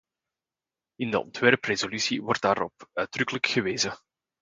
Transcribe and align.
In 0.95 1.11
de 1.11 1.19
ontwerpresolutie 1.19 2.21
wordt 2.21 2.41
daarop 2.41 2.89
uitdrukkelijk 2.93 3.47
gewezen. 3.47 3.99